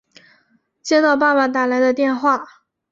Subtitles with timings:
[0.81, 2.63] 接到爸爸打来的电话